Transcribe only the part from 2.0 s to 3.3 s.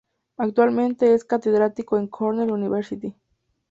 Cornell University.